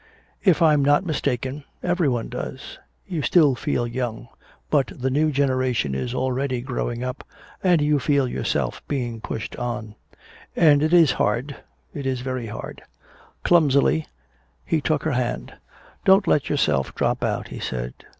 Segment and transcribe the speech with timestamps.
[0.43, 2.79] If I'm not mistaken, everyone does.
[3.05, 4.29] You still feel young
[4.71, 7.23] but the new generation is already growing up
[7.61, 9.93] and you can feel yourself being pushed on.
[10.55, 11.55] And it is hard
[11.93, 12.81] it is very hard."
[13.43, 14.07] Clumsily
[14.65, 15.53] he took her hand.
[16.03, 17.93] "Don't let yourself drop out," he said.